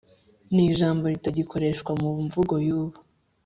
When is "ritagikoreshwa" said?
1.13-1.91